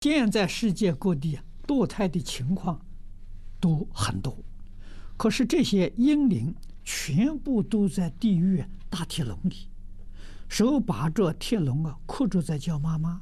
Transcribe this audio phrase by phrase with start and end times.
[0.00, 2.80] 现在世界各地堕胎的情况
[3.58, 4.38] 都很多，
[5.16, 9.68] 可是这些婴灵全部都在地狱大铁笼里，
[10.48, 13.20] 手把着铁笼啊，哭着在叫妈妈，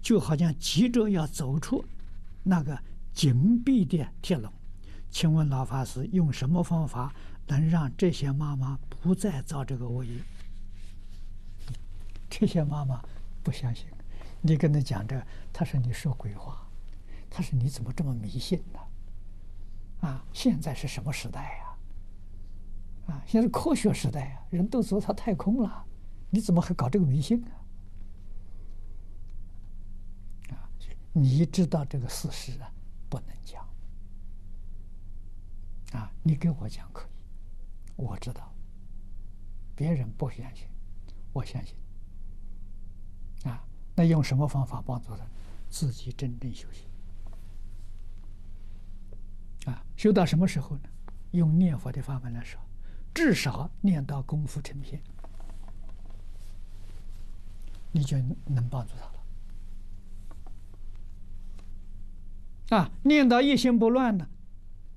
[0.00, 1.84] 就好像急着要走出
[2.42, 2.78] 那个
[3.12, 4.50] 紧闭的铁笼。
[5.10, 7.14] 请问老法师，用什么方法
[7.48, 10.12] 能让这些妈妈不再造这个恶业？
[12.30, 12.98] 这些妈妈
[13.42, 13.84] 不相信。
[14.40, 15.20] 你跟他讲这，
[15.52, 16.68] 他说你说鬼话，
[17.28, 18.78] 他说你怎么这么迷信呢？
[20.00, 21.76] 啊，现在是什么时代呀？
[23.08, 25.84] 啊，现在是科学时代呀，人都走到太空了，
[26.30, 27.50] 你怎么还搞这个迷信啊？
[30.50, 30.70] 啊，
[31.12, 32.72] 你知道这个事实啊，
[33.08, 33.66] 不能讲。
[35.92, 37.10] 啊，你给我讲可以，
[37.96, 38.54] 我知道，
[39.74, 40.68] 别人不相信，
[41.32, 41.74] 我相信。
[43.98, 45.26] 那用什么方法帮助他？
[45.68, 46.86] 自己真正修行
[49.66, 49.84] 啊！
[49.96, 50.82] 修到什么时候呢？
[51.32, 52.60] 用念佛的方法来说，
[53.12, 55.02] 至少念到功夫成片，
[57.90, 59.00] 你就能帮助他
[62.76, 62.78] 了。
[62.78, 64.28] 啊，念到一心不乱呢，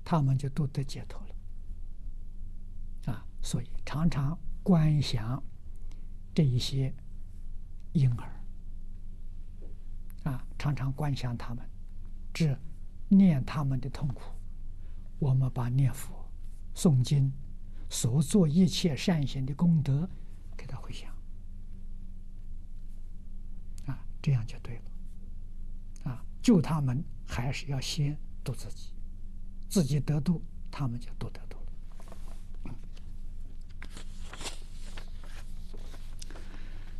[0.04, 1.34] 他们就都得解脱了。
[3.12, 5.42] 啊，所以常常观想
[6.32, 6.94] 这一些
[7.94, 8.38] 婴儿。
[10.62, 11.68] 常常观想他们，
[12.32, 12.56] 只
[13.08, 14.22] 念他们的痛苦，
[15.18, 16.14] 我们把念佛、
[16.72, 17.32] 诵经、
[17.90, 20.08] 所做一切善行的功德
[20.56, 21.10] 给他回向，
[23.86, 26.12] 啊，这样就对了。
[26.12, 28.92] 啊，救他们还是要先度自己，
[29.68, 30.40] 自己得度，
[30.70, 31.58] 他们就都得度
[32.66, 32.74] 了。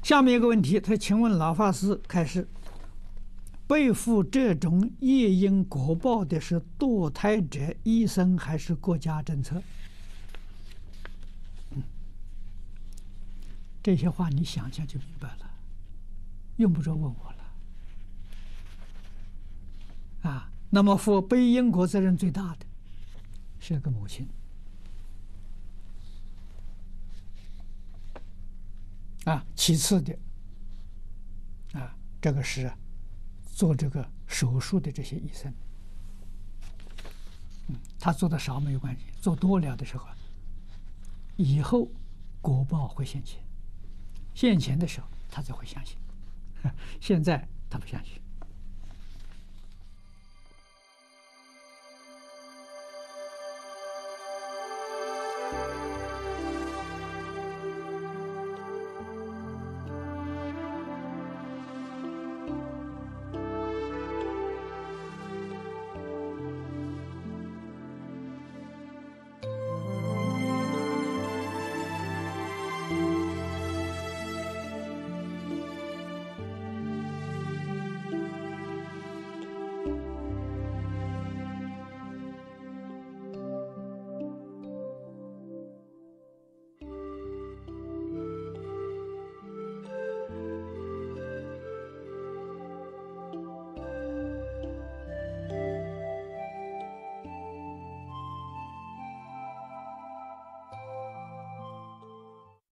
[0.02, 2.44] 下面一个问题，他请问老法师开始。
[3.72, 9.62] 背负这种业因果报的是堕胎者、医生还是国家政策？
[11.70, 11.82] 嗯，
[13.82, 15.50] 这些话你想想就明白了，
[16.56, 17.32] 用不着问我
[20.22, 20.30] 了。
[20.30, 22.66] 啊，那么负背因果责任最大的
[23.58, 24.28] 是个母亲。
[29.24, 30.14] 啊，其次的，
[31.72, 32.70] 啊，这个是。
[33.52, 35.52] 做这个手术的这些医生，
[37.68, 40.08] 嗯，他做的少没有关系，做多了的时候，
[41.36, 41.86] 以后
[42.40, 43.40] 国报会现前，
[44.34, 45.98] 现前的时候他才会相信，
[46.98, 48.14] 现在他不相信。